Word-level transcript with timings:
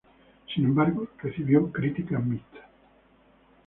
Sin 0.51 0.65
embargo, 0.65 1.07
recibió 1.21 1.71
críticas 1.71 2.25
mixtas. 2.25 2.65